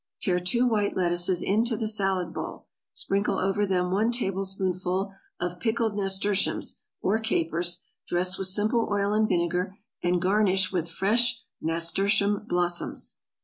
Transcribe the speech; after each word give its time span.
= 0.13 0.19
Tear 0.23 0.39
two 0.39 0.65
white 0.67 0.97
lettuces 0.97 1.43
into 1.43 1.77
the 1.77 1.87
salad 1.87 2.33
bowl, 2.33 2.65
sprinkle 2.91 3.37
over 3.37 3.67
them 3.67 3.91
one 3.91 4.11
tablespoonful 4.11 5.13
of 5.39 5.59
pickled 5.59 5.95
nasturtiums, 5.95 6.79
or 7.03 7.19
capers, 7.19 7.83
dress 8.09 8.35
with 8.35 8.47
simple 8.47 8.87
oil 8.91 9.13
and 9.13 9.29
vinegar, 9.29 9.77
and 10.01 10.19
garnish 10.19 10.71
with 10.71 10.89
fresh 10.89 11.41
nasturtium 11.61 12.47
blossoms. 12.49 13.19